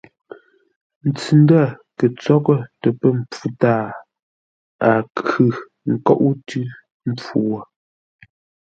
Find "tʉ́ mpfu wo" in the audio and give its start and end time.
6.47-7.59